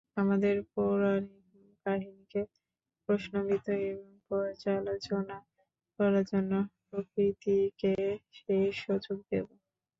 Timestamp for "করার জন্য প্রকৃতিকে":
5.99-7.93